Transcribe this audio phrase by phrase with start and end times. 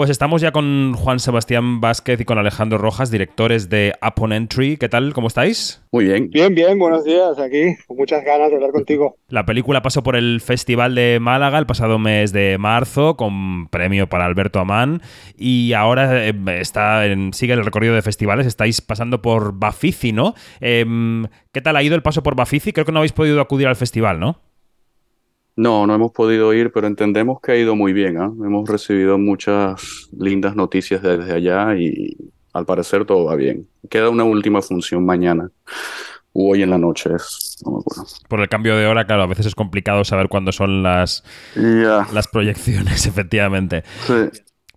[0.00, 4.78] Pues estamos ya con Juan Sebastián Vázquez y con Alejandro Rojas, directores de Upon Entry.
[4.78, 5.12] ¿Qué tal?
[5.12, 5.82] ¿Cómo estáis?
[5.92, 6.30] Muy bien.
[6.30, 7.38] Bien, bien, buenos días.
[7.38, 9.18] Aquí, con muchas ganas de hablar contigo.
[9.28, 14.08] La película pasó por el Festival de Málaga el pasado mes de marzo, con premio
[14.08, 15.02] para Alberto Amán,
[15.36, 18.46] y ahora eh, está en, sigue el recorrido de festivales.
[18.46, 20.32] Estáis pasando por Bafisi, ¿no?
[20.60, 22.72] Em, ¿Qué tal ha ido el paso por Bafisi?
[22.72, 24.40] Creo que no habéis podido acudir al festival, ¿no?
[25.60, 28.16] No, no hemos podido ir, pero entendemos que ha ido muy bien.
[28.16, 28.32] ¿ah?
[28.42, 32.16] Hemos recibido muchas lindas noticias desde allá y
[32.54, 33.68] al parecer todo va bien.
[33.90, 35.50] Queda una última función mañana.
[36.32, 37.10] o Hoy en la noche
[38.26, 42.28] Por el cambio de hora, claro, a veces es complicado saber cuándo son las, las
[42.28, 43.84] proyecciones, efectivamente.
[44.06, 44.30] Sí.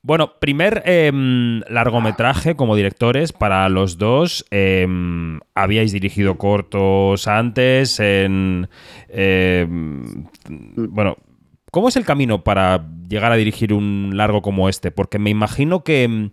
[0.06, 4.46] Bueno, primer em, largometraje como directores para los dos.
[4.52, 8.02] Em, habíais dirigido cortos antes.
[8.02, 8.68] En,
[9.08, 10.26] em,
[10.76, 11.16] bueno,
[11.72, 14.92] ¿cómo es el camino para llegar a dirigir un largo como este?
[14.92, 16.32] Porque me imagino que,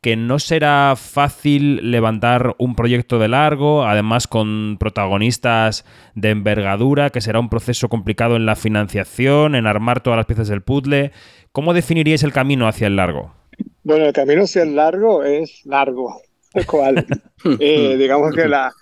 [0.00, 5.84] que no será fácil levantar un proyecto de largo, además con protagonistas
[6.14, 10.48] de envergadura, que será un proceso complicado en la financiación, en armar todas las piezas
[10.48, 11.12] del puzzle.
[11.52, 13.34] ¿Cómo definiríais el camino hacia el largo?
[13.82, 16.22] Bueno, el camino hacia el largo es largo,
[16.66, 17.06] cual.
[17.60, 18.72] eh, digamos que la,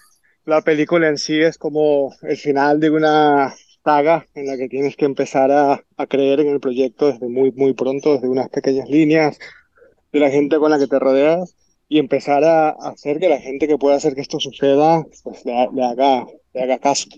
[0.45, 4.97] la película en sí es como el final de una saga en la que tienes
[4.97, 8.89] que empezar a, a, creer en el proyecto desde muy, muy pronto, desde unas pequeñas
[8.89, 9.39] líneas,
[10.13, 11.57] de la gente con la que te rodeas
[11.89, 15.55] y empezar a, hacer que la gente que pueda hacer que esto suceda pues le,
[15.55, 17.09] haga, le haga caso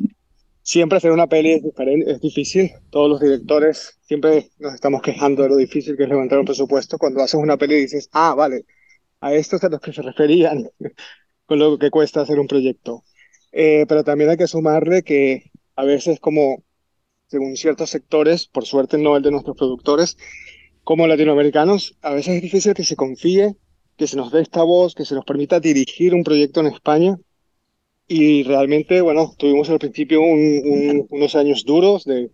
[0.63, 1.61] siempre hacer una peli
[2.07, 2.71] es, difícil.
[2.91, 6.99] Todos los directores siempre nos estamos quejando de lo difícil que es levantar un presupuesto.
[6.99, 8.65] Cuando haces una peli dices, ah, vale,
[9.21, 10.71] a esto es a los que se referían
[11.47, 13.05] con lo que cuesta hacer un proyecto.
[13.53, 16.63] Eh, pero también hay que sumarle que a veces como,
[17.27, 20.17] según ciertos sectores, por suerte no el de nuestros productores,
[20.91, 23.55] como latinoamericanos, a veces es difícil que se confíe,
[23.97, 27.17] que se nos dé esta voz, que se nos permita dirigir un proyecto en España
[28.09, 32.33] y realmente, bueno, tuvimos al principio unos años duros, de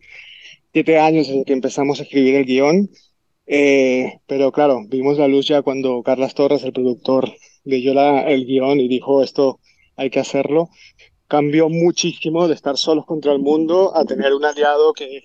[0.72, 2.89] siete años desde que empezamos a escribir el guion,
[3.47, 7.31] eh, pero claro, vimos la luz ya cuando Carlas Torres, el productor,
[7.65, 9.61] leyó la, el guion y dijo esto
[9.97, 10.71] hay que hacerlo.
[11.28, 15.21] Cambió muchísimo de estar solos contra el mundo a tener un aliado que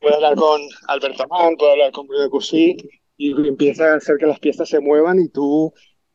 [0.00, 2.76] puede hablar con Alberto Mann, puede hablar con Bruno Cusí
[3.16, 5.72] y empieza a hacer que las piezas se muevan y tú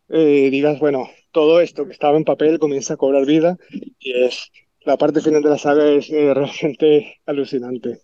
[0.10, 3.58] eh, digas, bueno, todo esto que estaba en papel comienza a cobrar vida
[4.00, 8.00] y es la parte final de la saga es eh, realmente alucinante.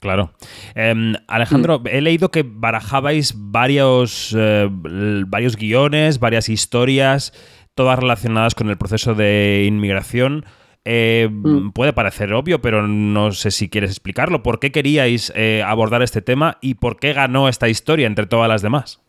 [0.00, 0.32] Claro.
[0.76, 1.86] Em, Alejandro, mm.
[1.88, 7.32] he leído que barajabais varios, eh, varios guiones, varias historias,
[7.74, 10.44] todas relacionadas con el proceso de inmigración.
[10.90, 11.72] Eh, mm.
[11.72, 14.42] Puede parecer obvio, pero no sé si quieres explicarlo.
[14.42, 15.32] ¿Por qué queríais
[15.64, 19.00] abordar este tema y por qué ganó esta historia entre todas las demás?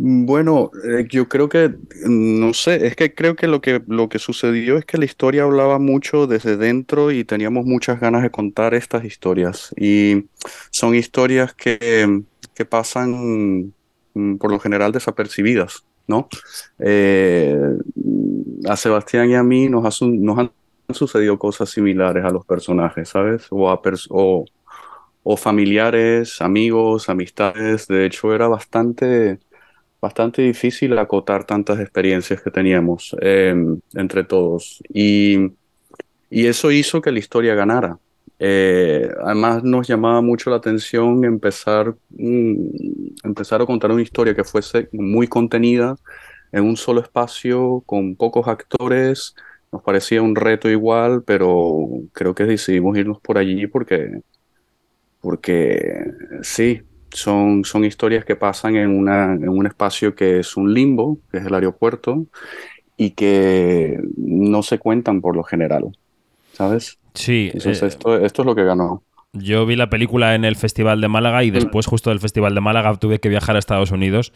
[0.00, 1.74] Bueno, eh, yo creo que,
[2.06, 5.42] no sé, es que creo que lo que lo que sucedió es que la historia
[5.42, 9.74] hablaba mucho desde dentro y teníamos muchas ganas de contar estas historias.
[9.76, 10.26] Y
[10.70, 12.22] son historias que,
[12.54, 13.72] que pasan
[14.14, 16.28] mm, por lo general desapercibidas, ¿no?
[16.78, 17.58] Eh,
[18.68, 20.52] a Sebastián y a mí nos, nos han
[20.94, 23.46] sucedido cosas similares a los personajes, ¿sabes?
[23.50, 24.44] O, a o,
[25.22, 27.86] o familiares, amigos, amistades.
[27.88, 29.38] De hecho, era bastante
[30.00, 34.82] bastante difícil acotar tantas experiencias que teníamos em, entre todos.
[34.88, 35.52] Y,
[36.30, 37.98] y, eso hizo que la historia ganara.
[38.38, 42.54] Eh, además nos llamaba mucho la atención empezar, mm,
[43.24, 45.96] empezar a contar una historia que fuese muy contenida
[46.52, 49.34] en un solo espacio, con pocos actores.
[49.72, 54.22] Nos parecía un reto igual, pero creo que decidimos irnos por allí porque,
[55.20, 56.04] porque
[56.42, 61.18] sí, son, son historias que pasan en, una, en un espacio que es un limbo,
[61.30, 62.26] que es el aeropuerto,
[62.96, 65.96] y que no se cuentan por lo general,
[66.52, 66.98] ¿sabes?
[67.14, 67.50] Sí.
[67.52, 69.02] Entonces, eh, esto, esto es lo que ganó.
[69.38, 72.60] Yo vi la película en el Festival de Málaga y después, justo del Festival de
[72.60, 74.32] Málaga, tuve que viajar a Estados Unidos.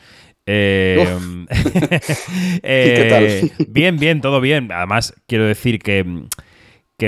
[0.46, 1.06] Eh,
[1.50, 3.24] ¿Y qué tal?
[3.24, 4.72] Eh, bien, bien, todo bien.
[4.72, 6.04] Además, quiero decir que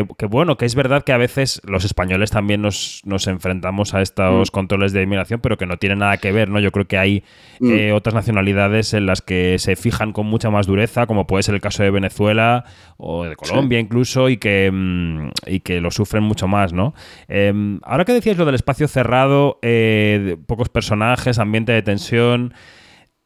[0.02, 4.50] que, bueno, que es verdad que a veces los españoles también nos, enfrentamos a estos
[4.50, 4.52] mm.
[4.52, 6.58] controles de inmigración, pero que no tienen nada que ver, ¿no?
[6.58, 7.22] Yo creo que hay
[7.60, 7.72] mm.
[7.72, 11.54] eh, otras nacionalidades en las que se fijan con mucha más dureza, como puede ser
[11.54, 12.64] el caso de Venezuela
[12.96, 16.94] o de Colombia incluso, y que, mm, y que lo sufren mucho más, ¿no?
[17.28, 22.54] Em, ahora que decías lo del espacio cerrado, eh, pocos personajes, ambiente de tensión...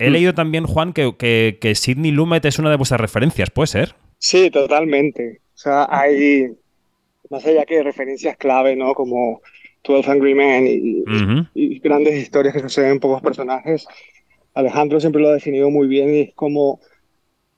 [0.01, 3.67] He leído también, Juan, que, que, que Sidney Lumet es una de vuestras referencias, ¿puede
[3.67, 3.97] ser?
[4.19, 5.41] Sí, totalmente.
[5.59, 6.53] O sea, hay,
[7.31, 8.95] más allá que referencias clave, ¿no?
[8.95, 9.43] Como
[9.83, 11.03] 12 Angry Men y,
[11.53, 13.89] y, grandes historias que suceden en pocos personajes,
[14.55, 16.79] Alejandro siempre lo ha definido muy bien y es como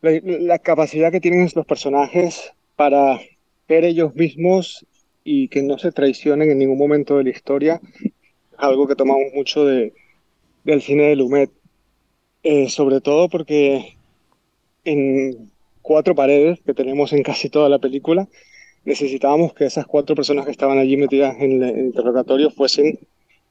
[0.01, 3.21] la, capacidad que tienen los personajes para
[3.69, 4.87] ser ellos mismos
[5.23, 8.13] y que no se traicionen en ningún momento de la historia, es
[8.57, 9.93] algo que tomamos mucho de,
[10.65, 11.51] del cine de Lumet.
[12.45, 13.99] Eh, sobre todo porque
[14.85, 15.51] en
[15.91, 18.29] cuatro paredes que tenemos en casi toda la película,
[18.85, 22.97] necesitábamos que esas cuatro personas que estaban allí metidas en el interrogatorio fuesen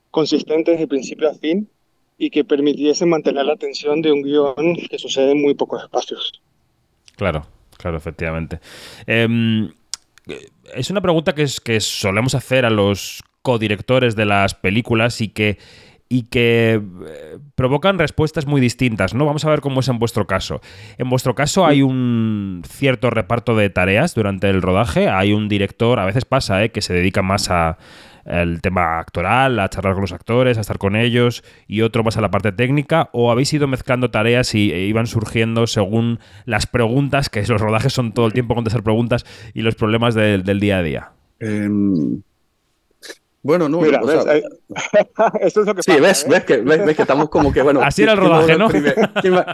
[0.09, 1.67] consistentes de principio a fin
[2.17, 6.41] y que permitiesen mantener la atención de un guion que sucede en muy pocos espacios.
[7.17, 7.45] Claro,
[7.77, 8.61] claro, efectivamente.
[9.05, 9.69] Em,
[10.73, 15.27] es una pregunta que, es, que solemos hacer a los codirectores de las películas y
[15.27, 15.57] que
[16.09, 19.25] y que eh, provocan respuestas muy distintas, ¿no?
[19.25, 20.59] Vamos a ver cómo es en vuestro caso.
[20.97, 25.99] En vuestro caso hay un cierto reparto de tareas durante el rodaje, hay un director,
[25.99, 26.71] a veces pasa, ¿eh?
[26.71, 27.77] que se dedica más a
[28.25, 32.17] el tema actoral, a charlar con los actores, a estar con ellos, y otro más
[32.17, 36.67] a la parte técnica, o habéis ido mezclando tareas y e iban surgiendo según las
[36.67, 40.77] preguntas, que los rodajes son todo el tiempo contestar preguntas, y los problemas del día
[40.77, 41.11] a día?
[41.39, 42.21] Em,
[43.41, 44.01] bueno, no, Mira,
[45.41, 46.29] eso es lo que sí, ves, ¿eh?
[46.29, 47.81] ves, que, ves, que estamos como que, bueno.
[47.83, 48.69] Así era el rodaje, ¿no?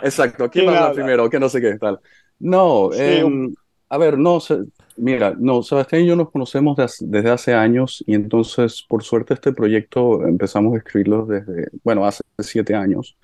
[0.03, 1.29] exacto, ¿quién, va a primero?
[1.29, 1.99] Que no sé qué, tal.
[2.39, 3.53] No, em,
[3.89, 4.39] a ver, no,
[4.97, 9.53] mira, no, Sebastián y yo nos conocemos desde hace años y entonces, por suerte, este
[9.53, 13.17] proyecto empezamos a escribirlo desde, bueno, hace siete años.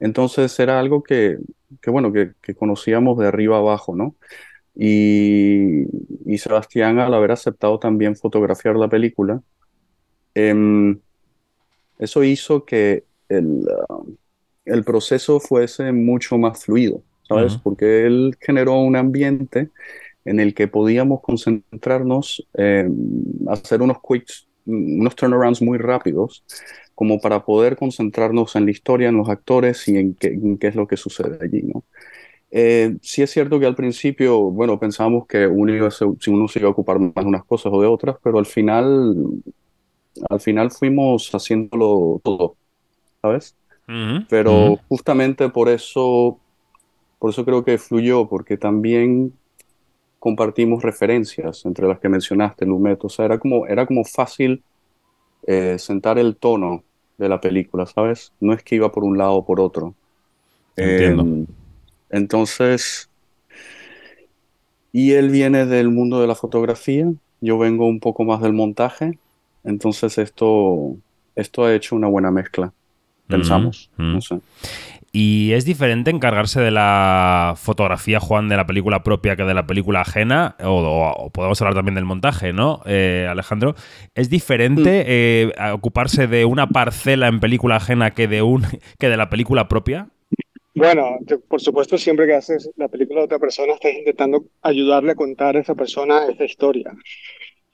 [0.00, 1.38] Entonces era algo que,
[1.80, 4.16] que bueno, que, que conocíamos de arriba abajo, ¿no?
[4.74, 5.84] Y,
[6.24, 9.42] y Sebastián, al haber aceptado también fotografiar la película,
[10.34, 10.98] Em,
[11.98, 14.16] eso hizo que el, uh,
[14.64, 17.56] el, proceso fuese mucho más fluido, ¿sabes?
[17.56, 19.70] Porque él generó un ambiente
[20.24, 22.46] en el que podíamos concentrarnos,
[23.48, 26.44] hacer unos quicks, unos turnarounds muy rápidos,
[26.94, 30.74] como para poder concentrarnos en la historia, en los actores y en qué, qué es
[30.74, 31.84] lo que sucede allí, ¿no?
[32.50, 36.58] Eh, sí es cierto que al principio, bueno, pensábamos que uno, iba si uno se
[36.58, 39.14] iba a ocupar más de unas cosas o de otras, pero al final
[40.28, 42.56] al final fuimos haciéndolo todo,
[43.22, 43.54] ¿sabes?
[44.28, 46.38] Pero justamente por eso,
[47.18, 49.32] por eso creo que fluyó, porque también
[50.20, 53.04] compartimos referencias entre las que mencionaste, Lumet.
[53.04, 54.62] O sea, era como, era como fácil
[55.46, 56.84] eh, sentar el tono
[57.18, 58.32] de la película, ¿sabes?
[58.38, 59.94] No es que iba por un lado o por otro.
[60.76, 61.22] Entiendo.
[61.22, 61.46] Em,
[62.10, 63.10] entonces,
[64.92, 69.18] y él viene del mundo de la fotografía, yo vengo un poco más del montaje,
[69.64, 70.96] entonces esto,
[71.36, 72.72] esto ha hecho una buena mezcla,
[73.26, 73.90] pensamos.
[75.12, 79.66] ¿Y es diferente encargarse de la fotografía, Juan, de la película propia que de la
[79.66, 80.54] película ajena?
[80.62, 83.74] O, podemos hablar también del montaje, ¿no, eh, Alejandro?
[84.14, 85.08] ¿Es diferente mm.
[85.08, 88.62] eh, ocuparse de una parcela en película ajena que de, un,
[88.98, 90.08] que de la película propia?
[90.74, 91.18] Bueno,
[91.48, 95.56] por supuesto, siempre que haces la película de otra persona, estás intentando ayudarle a contar
[95.56, 96.92] a esa persona esa historia.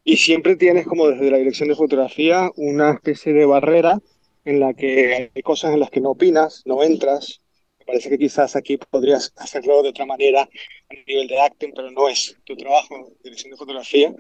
[0.09, 3.99] Y siempre tienes como desde la dirección de fotografía una especie de barrera
[4.45, 7.41] en la que hay cosas en las que no opinas, no entras.
[7.81, 11.91] Me parece que quizás aquí podrías hacerlo de otra manera a nivel de acting, pero
[11.91, 14.15] no es tu trabajo, dirección de fotografía.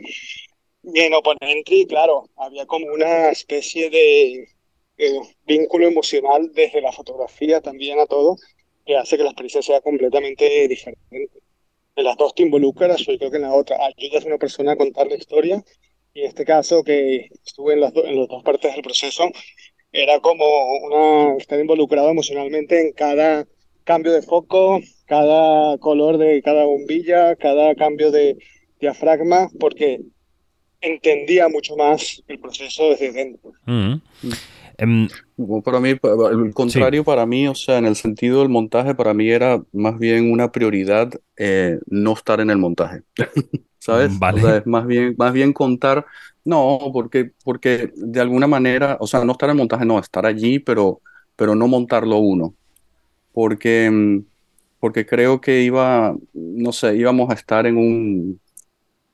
[0.83, 4.49] Y en Open Entry, claro, había como una especie de
[4.99, 8.35] eh, vínculo emocional desde la fotografía también a todo,
[8.85, 11.31] que hace que la experiencia sea completamente diferente
[11.97, 14.73] en las dos te involucras, yo creo que en la otra ayudas a una persona
[14.73, 15.65] a contar la historia.
[16.12, 19.29] Y en este caso, que estuve en las, en las dos partes del proceso,
[19.93, 20.45] era como
[20.83, 23.47] una, estar involucrado emocionalmente en cada
[23.85, 28.37] cambio de foco, cada color de cada bombilla, cada cambio de
[28.81, 30.00] diafragma, porque
[30.81, 33.53] entendía mucho más el proceso desde dentro.
[33.65, 33.95] Mm.
[34.79, 35.09] Em,
[35.62, 39.28] para mí, el contrario para mí, o sea, en el sentido del montaje, para mí
[39.28, 43.02] era más bien una prioridad eh, no estar en el montaje,
[43.78, 44.19] ¿sabes?
[44.19, 44.43] Vale.
[44.43, 46.07] O sea, es más bien, más bien contar,
[46.45, 50.25] no, porque, porque de alguna manera, o sea, no estar en el montaje, no, estar
[50.25, 51.02] allí, pero,
[51.37, 52.55] pero no montarlo uno,
[53.33, 54.25] porque, mm,
[54.81, 58.40] porque creo que iba, no sé, íbamos a estar en un,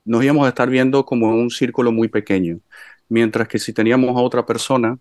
[0.05, 2.61] nos íbamos a estar viendo como en un círculo muy pequeño,
[3.09, 4.99] mientras que si teníamos a otra persona,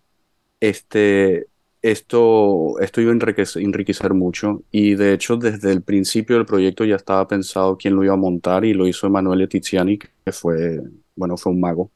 [0.61, 1.47] este,
[1.81, 6.95] esto, esto iba a enriquecer, mucho y de hecho desde el principio del proyecto ya
[6.95, 10.79] estaba pensado quién lo iba a montar y lo hizo Emanuele Tiziani, que fue,
[11.15, 11.91] bueno, fue un mago.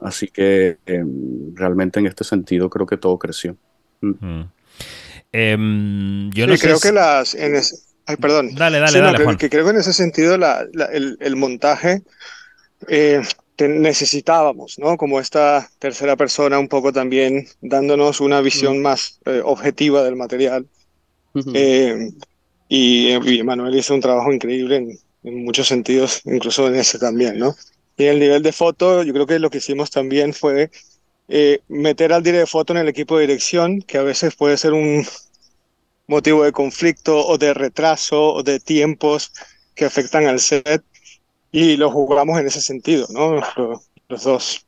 [0.00, 3.56] Así que em, realmente en este sentido creo que todo creció.
[4.00, 4.42] Mm.
[5.32, 7.36] Em, yo no creo que las...
[8.06, 8.54] ay, perdón.
[8.54, 9.36] Dale, dale, dale.
[9.36, 12.02] que, creo que en ese sentido el, el, montaje
[12.86, 13.20] eh,
[13.58, 14.96] necesitábamos, ¿no?
[14.96, 18.82] Como esta tercera persona un poco también dándonos una visión mm.
[18.82, 20.66] más eh, objetiva del material.
[21.52, 22.10] Eh,
[22.68, 27.54] y, Manuel hizo un trabajo increíble en, en, muchos sentidos, incluso en ese también, ¿no?
[27.96, 30.70] Y el nivel de foto, yo creo que lo que hicimos también fue
[31.28, 34.56] eh, meter al director de foto en el equipo de dirección, que a veces puede
[34.56, 35.06] ser un
[36.06, 39.32] motivo de conflicto o de retraso o de tiempos
[39.74, 40.84] que afectan al set
[41.54, 43.40] y lo jugamos en ese sentido, ¿no?
[44.08, 44.66] Los, dos.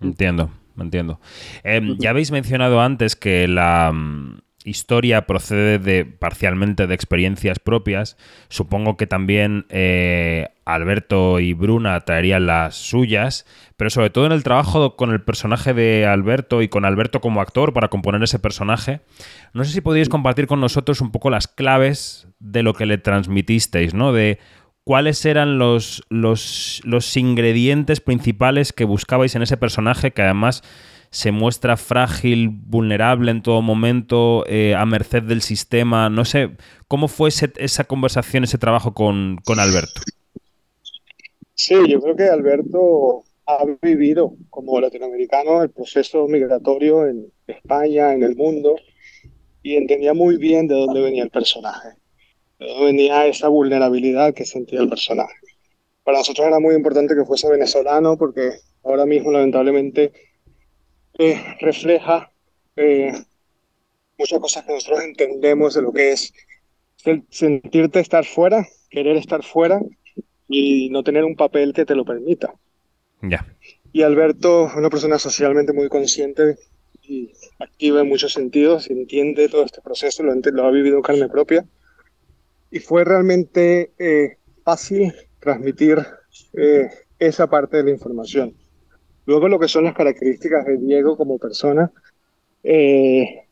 [0.00, 1.20] Entiendo, entiendo.
[1.62, 8.16] Eh, ya habéis mencionado antes que la, mm, historia procede de parcialmente de experiencias propias.
[8.48, 13.46] Supongo que también eh, Alberto y Bruna traerían las suyas,
[13.76, 17.40] pero sobre todo en el trabajo con el personaje de Alberto y con Alberto como
[17.40, 19.00] actor para componer ese personaje.
[19.52, 22.98] No sé si podéis compartir con nosotros un poco las claves de lo que le
[22.98, 24.12] transmitisteis, ¿no?
[24.12, 24.38] De
[24.86, 30.62] cuáles eran los, los, ingredientes principales que buscabais en ese personaje que además
[31.10, 36.08] se muestra frágil, vulnerable en todo momento, eh, a merced del sistema.
[36.08, 36.50] No sé,
[36.86, 40.02] ¿cómo fue esa conversación, ese trabajo con, con Alberto?
[41.54, 48.22] Sí, yo creo que Alberto ha vivido como latinoamericano el proceso migratorio en España, en
[48.22, 48.76] el mundo,
[49.64, 51.88] y entendía muy bien de dónde venía el personaje,
[52.58, 55.34] venía esa vulnerabilidad que sentía el personaje.
[56.04, 58.52] Para nosotros era muy importante que fuese venezolano porque
[58.84, 60.12] ahora mismo lamentablemente
[61.18, 62.30] eh, refleja
[62.76, 63.12] eh,
[64.18, 66.32] muchas cosas que nosotros entendemos de lo que es
[67.30, 69.80] sentirte estar fuera, querer estar fuera
[70.48, 72.54] y no tener un papel que te lo permita.
[73.22, 73.46] Ya.
[73.92, 76.56] Y Alberto una persona socialmente muy consciente
[77.02, 81.28] y activa en muchos sentidos, entiende todo este proceso, lo, lo ha vivido en carne
[81.28, 81.64] propia.
[82.76, 85.96] Y fue realmente eh, fácil transmitir
[87.18, 88.54] esa parte de la información.
[89.24, 91.90] Luego lo que son las características de Diego como persona,
[92.62, 93.46] eh,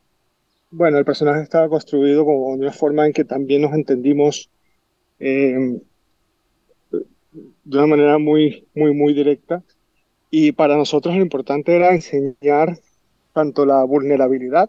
[0.70, 4.50] bueno, el personaje estaba construido como una forma en que también nos entendimos
[5.18, 5.80] eh,
[6.90, 9.62] de una manera muy, muy, muy directa.
[10.28, 12.78] Y para nosotros lo importante era enseñar
[13.32, 14.68] tanto la vulnerabilidad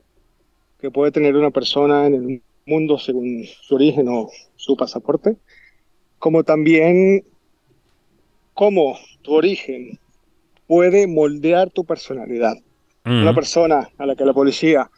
[0.79, 5.35] que puede tener una persona en el mundo según su origen o su pasaporte,
[6.17, 7.23] como también
[8.55, 9.99] cómo tu origen
[10.65, 12.57] puede moldear tu personalidad.
[13.05, 14.89] Una persona a la que la policía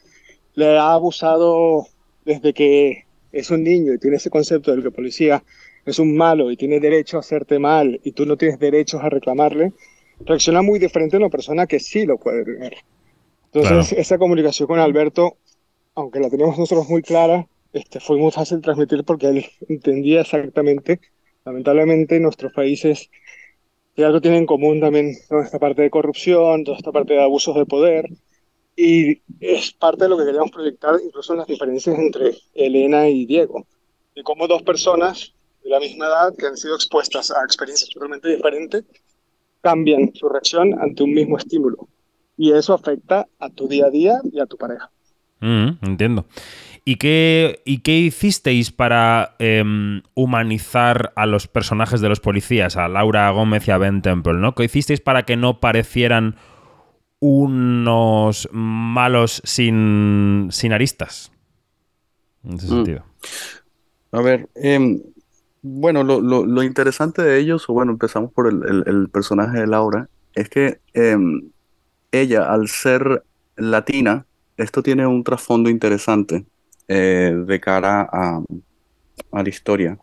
[0.54, 1.88] le ha abusado
[2.24, 5.44] desde que es un niño y tiene ese concepto de que policía
[5.86, 9.10] es un malo y tiene derecho a hacerte mal y tú no tienes derechos a
[9.10, 9.74] reclamarle,
[10.22, 12.78] reacciona muy diferente a una persona que sí lo puede tener.
[13.52, 15.36] Entonces, esa comunicación con Alberto,
[15.96, 17.46] aunque la teníamos nosotros muy clara,
[17.78, 21.00] este, fue muy fácil transmitir porque él entendía exactamente,
[21.46, 23.10] lamentablemente, en nuestros países
[23.98, 27.24] y algo tiene en común también toda esta parte de corrupción, toda esta parte de
[27.24, 28.08] abusos de poder.
[28.76, 33.26] Y es parte de lo que queríamos proyectar, incluso en las diferencias entre Elena y
[33.26, 33.66] Diego.
[34.14, 38.30] Y cómo dos personas de la misma edad, que han sido expuestas a experiencias totalmente
[38.30, 38.84] diferentes,
[39.62, 41.88] cambian su reacción ante un mismo estímulo.
[42.38, 44.92] Y eso afecta a tu día a día y a tu pareja.
[45.40, 46.26] Mm, entiendo.
[46.90, 52.88] ¿Y qué, ¿Y qué hicisteis para em, humanizar a los personajes de los policías, a
[52.88, 54.36] Laura Gómez y a Ben Temple?
[54.36, 54.56] ¿no?
[54.56, 56.38] ¿Qué hicisteis para que no parecieran
[57.20, 61.34] unos malos sin, sin aristas?
[62.46, 62.70] En ese mm.
[62.70, 63.04] sentido.
[64.14, 65.02] A ver, em,
[65.62, 70.80] bueno, lo, interesante de ellos, o bueno, empezamos por el, personaje de Laura, es que
[70.94, 71.50] em,
[72.14, 73.26] ella, al ser
[73.58, 74.26] latina,
[74.56, 76.46] esto tiene un trasfondo interesante
[76.88, 78.42] eh, de cara a,
[79.32, 80.00] la historia.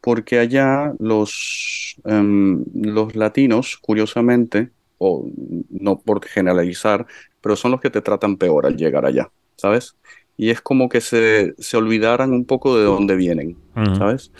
[0.00, 5.28] Porque allá los, em, los latinos, curiosamente, o
[5.70, 7.06] no por generalizar,
[7.40, 9.96] pero son los que te tratan peor al llegar allá, ¿sabes?
[10.36, 13.56] Y es como que se, se olvidaran un poco de dónde vienen,
[13.96, 14.32] ¿sabes?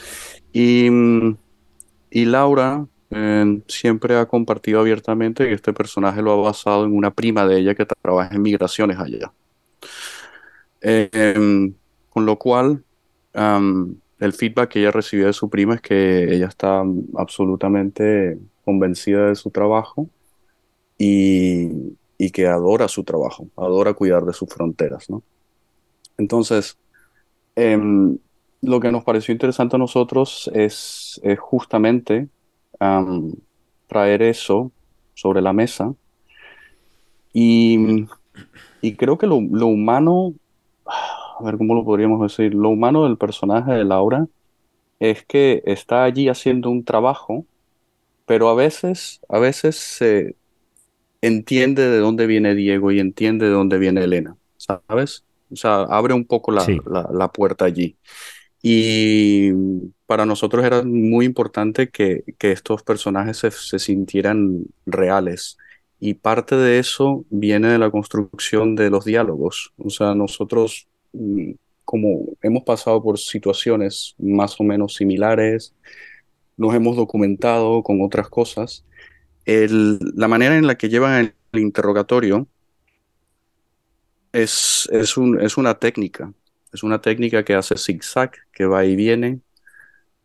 [0.52, 0.88] Y,
[2.10, 7.12] y Laura em, siempre ha compartido abiertamente que este personaje lo ha basado en una
[7.12, 9.32] prima de ella que trabaja en migraciones allá.
[10.80, 11.74] Em,
[12.10, 12.84] con lo cual,
[13.34, 16.82] el feedback que ella recibió de su prima es que ella está
[17.16, 20.08] absolutamente convencida de su trabajo
[20.98, 21.96] y,
[22.32, 25.22] que adora su trabajo, adora cuidar de sus fronteras, ¿no?
[26.18, 26.76] Entonces,
[27.54, 28.18] em,
[28.60, 32.28] lo que nos pareció interesante a nosotros es, justamente
[33.88, 34.70] traer eso
[35.14, 35.94] sobre la mesa
[37.32, 38.06] y,
[38.96, 40.34] creo que lo, lo humano
[41.38, 44.26] a ver cómo lo podríamos decir, lo humano del personaje de Laura
[45.00, 47.46] es que está allí haciendo un trabajo,
[48.26, 50.36] pero a veces, a veces se
[51.22, 55.24] entiende de dónde viene Diego y entiende de dónde viene Elena, ¿sabes?
[55.50, 57.96] O sea, abre un poco la, la, la puerta allí.
[58.62, 59.52] Y
[60.06, 65.58] para nosotros era muy importante que, que estos personajes se, se, sintieran reales.
[66.00, 69.72] Y parte de eso viene de la construcción de los diálogos.
[69.78, 70.87] O sea, nosotros,
[71.84, 75.74] como hemos pasado por situaciones más o menos similares,
[76.56, 78.84] nos hemos documentado con otras cosas,
[79.46, 82.46] la manera en la que llevan el interrogatorio
[84.32, 86.32] es, es, un, es una técnica.
[86.72, 89.40] Es una técnica que hace zigzag, que va y viene,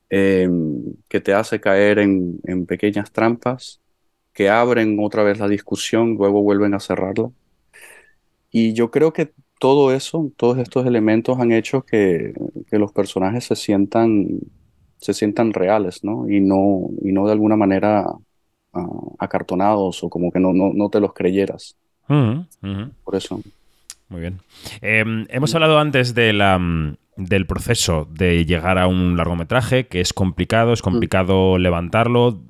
[0.09, 0.49] eh,
[1.07, 3.79] que te hace caer en, en, pequeñas trampas,
[4.33, 7.31] que abren otra vez la discusión, luego vuelven a cerrarla.
[8.51, 12.33] Y yo creo que todo eso, todos estos elementos han hecho que,
[12.69, 14.27] que los personajes se sientan,
[14.97, 16.29] se sientan reales, ¿no?
[16.29, 18.05] Y no, y no de alguna manera
[18.73, 21.75] uh, acartonados o como que no, no, no te los creyeras.
[22.09, 22.91] Uh -huh, uh -huh.
[23.03, 23.39] Por eso.
[24.09, 24.39] Muy bien.
[24.81, 26.59] Eh, hemos hablado antes de la,
[27.17, 31.61] del proceso de llegar a un largometraje, que es complicado, es complicado mm.
[31.61, 32.41] levantarlo.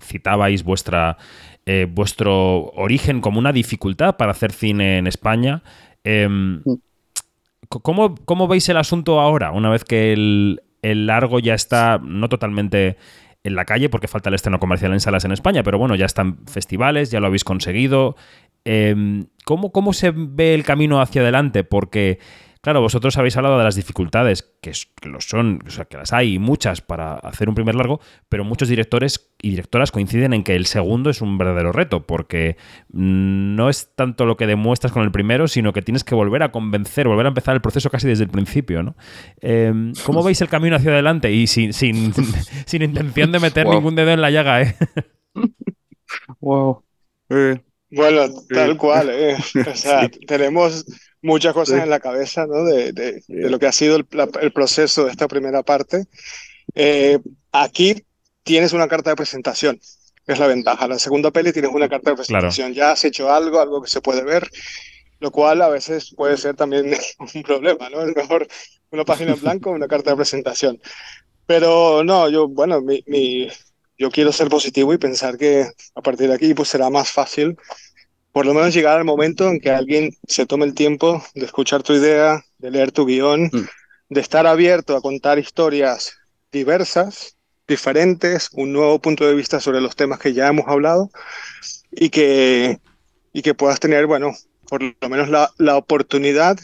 [0.00, 1.18] Citabais vuestra,
[1.66, 5.62] eh, vuestro origen como una dificultad para hacer cine en España.
[6.04, 6.28] Eh,
[7.68, 12.28] ¿cómo, ¿cómo, veis el asunto ahora, una vez que el, el largo ya está no
[12.28, 12.96] totalmente
[13.42, 16.06] en la calle porque falta el estreno comercial en salas en España, pero bueno, ya
[16.06, 18.16] están festivales, ya lo habéis conseguido.
[18.64, 21.64] Eh, ¿cómo, ¿Cómo se ve el camino hacia adelante?
[21.64, 22.18] Porque,
[22.60, 26.12] claro, vosotros habéis hablado de las dificultades, que, que lo son, o sea, que las
[26.12, 30.54] hay muchas para hacer un primer largo, pero muchos directores y directoras coinciden en que
[30.56, 32.56] el segundo es un verdadero reto, porque
[32.90, 36.52] no es tanto lo que demuestras con el primero, sino que tienes que volver a
[36.52, 38.96] convencer, volver a empezar el proceso casi desde el principio, ¿no?
[39.40, 41.32] Eh, ¿Cómo veis el camino hacia adelante?
[41.32, 42.12] Y sin, sin,
[42.66, 43.74] sin intención de meter wow.
[43.74, 44.76] ningún dedo en la llaga, ¿eh?
[46.40, 46.82] Wow.
[47.28, 49.10] Eh, bueno, tal cual.
[49.10, 49.36] Eh.
[49.70, 50.20] O sea, sí.
[50.26, 50.84] tenemos
[51.22, 51.82] muchas cosas sí.
[51.82, 52.64] en la cabeza ¿no?
[52.64, 56.06] de, de, de, lo que ha sido el, la, el, proceso de esta primera parte.
[56.74, 57.18] Eh,
[57.52, 58.04] aquí
[58.42, 59.80] tienes una carta de presentación,
[60.26, 60.88] es la ventaja.
[60.88, 62.72] La segunda peli tienes una carta de presentación.
[62.72, 62.88] Claro.
[62.88, 64.48] Ya has hecho algo, algo que se puede ver,
[65.18, 66.92] lo cual a veces puede ser también
[67.34, 67.90] un problema.
[67.90, 68.02] ¿no?
[68.02, 68.46] Es mejor
[68.90, 70.80] una página en blanco o una carta de presentación.
[71.46, 73.48] Pero no, yo, bueno, mi, mi,
[73.98, 77.56] yo quiero ser positivo y pensar que a partir de aquí pues será más fácil
[78.32, 81.82] por lo menos llegar al momento en que alguien se tome el tiempo de escuchar
[81.82, 83.66] tu idea, de leer tu guion, mm.
[84.10, 86.16] de estar abierto a contar historias
[86.52, 91.10] diversas, diferentes, un nuevo punto de vista sobre los temas que ya hemos hablado
[91.90, 92.80] y que,
[93.32, 94.32] y que puedas tener, bueno,
[94.68, 96.58] por lo menos la, la oportunidad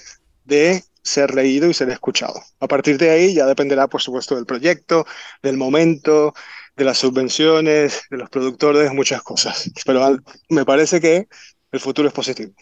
[0.45, 2.41] de ser leído y ser escuchado.
[2.61, 5.07] A partir de ahí ya dependerá, por supuesto, del proyecto,
[5.43, 6.35] del momento,
[6.77, 9.71] de las subvenciones, de los productores, muchas cosas.
[9.85, 11.29] Pero me parece que
[11.77, 12.53] el futuro es positivo.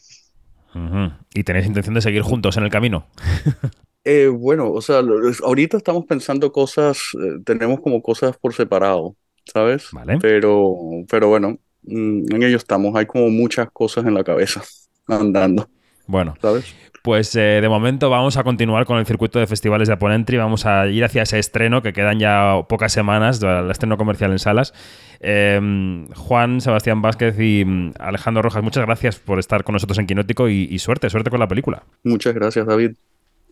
[0.74, 1.18] Uh -huh.
[1.33, 3.07] ¿Y tenéis intención de seguir juntos en el camino?
[4.05, 5.03] eh, bueno, o sea,
[5.42, 9.16] ahorita estamos pensando cosas, eh, tenemos como cosas por separado,
[9.53, 9.88] ¿sabes?
[9.92, 10.18] Vale.
[10.20, 10.77] Pero,
[11.09, 14.62] pero bueno, mm, en ello estamos, hay como muchas cosas en la cabeza
[15.07, 15.68] andando.
[16.07, 16.75] Bueno, ¿sabes?
[17.03, 20.64] Pues eh, de momento vamos a continuar con el circuito de festivales de Aponentry, vamos
[20.64, 24.73] a ir hacia ese estreno que quedan ya pocas semanas, el estreno comercial en salas.
[25.21, 30.07] Eh, Juan, Sebastián Vázquez y mm, Alejandro Rojas, muchas gracias por estar con nosotros en
[30.07, 31.83] Quinótico y, y suerte, suerte con la película.
[32.05, 32.93] Muchas gracias, David.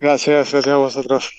[0.00, 1.30] Gracias, gracias a vosotros.